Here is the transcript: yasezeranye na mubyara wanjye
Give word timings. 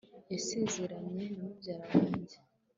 yasezeranye 0.31 1.23
na 1.35 1.41
mubyara 1.43 1.85
wanjye 1.93 2.37